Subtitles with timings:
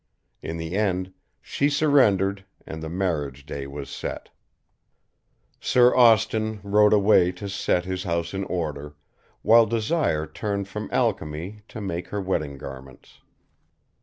[0.41, 1.13] In the end
[1.43, 4.29] she surrendered and the marriage day was set.
[5.59, 8.95] Sir Austin rode away to set his house in order,
[9.43, 13.19] while Desire turned from alchemy to make her wedding garments.